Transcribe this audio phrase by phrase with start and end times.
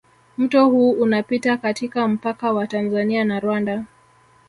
[0.37, 3.85] mto huu unapita katika mpaka wa Tanzania na Rwanda